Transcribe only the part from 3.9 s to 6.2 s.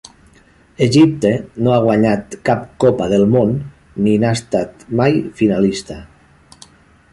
ni n'ha estat mai finalista.